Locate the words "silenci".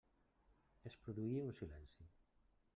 1.61-2.11